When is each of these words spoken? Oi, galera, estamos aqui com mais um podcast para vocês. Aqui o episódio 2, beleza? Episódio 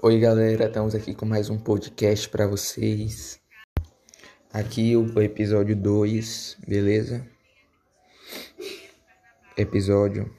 Oi, 0.00 0.20
galera, 0.20 0.66
estamos 0.66 0.94
aqui 0.94 1.12
com 1.12 1.26
mais 1.26 1.50
um 1.50 1.58
podcast 1.58 2.28
para 2.28 2.46
vocês. 2.46 3.40
Aqui 4.52 4.94
o 4.96 5.20
episódio 5.20 5.74
2, 5.74 6.56
beleza? 6.68 7.26
Episódio 9.56 10.32